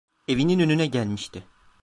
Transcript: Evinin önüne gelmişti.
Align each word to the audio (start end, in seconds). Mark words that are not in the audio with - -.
Evinin 0.27 0.59
önüne 0.59 0.85
gelmişti. 0.87 1.43